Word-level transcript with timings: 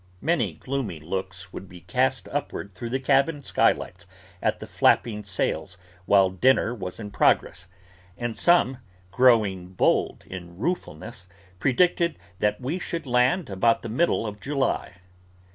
Many 0.23 0.53
gloomy 0.53 0.99
looks 0.99 1.53
would 1.53 1.69
be 1.69 1.81
cast 1.81 2.27
upward 2.29 2.73
through 2.73 2.89
the 2.89 2.99
cabin 2.99 3.43
skylights 3.43 4.07
at 4.41 4.59
the 4.59 4.65
flapping 4.65 5.23
sails 5.23 5.77
while 6.07 6.31
dinner 6.31 6.73
was 6.73 6.99
in 6.99 7.11
progress; 7.11 7.67
and 8.17 8.35
some, 8.35 8.79
growing 9.11 9.67
bold 9.67 10.23
in 10.25 10.57
ruefulness, 10.57 11.29
predicted 11.59 12.17
that 12.39 12.59
we 12.59 12.79
should 12.79 13.05
land 13.05 13.47
about 13.47 13.83
the 13.83 13.89
middle 13.89 14.25
of 14.25 14.39
July. 14.39 14.95